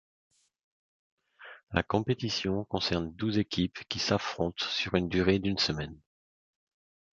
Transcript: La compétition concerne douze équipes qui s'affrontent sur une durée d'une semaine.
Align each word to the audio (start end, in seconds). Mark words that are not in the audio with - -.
La 1.69 1.83
compétition 1.83 2.65
concerne 2.65 3.13
douze 3.13 3.37
équipes 3.37 3.77
qui 3.87 3.99
s'affrontent 3.99 4.65
sur 4.65 4.95
une 4.95 5.09
durée 5.09 5.37
d'une 5.37 5.59
semaine. 5.59 5.95